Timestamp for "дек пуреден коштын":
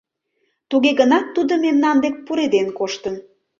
2.03-3.15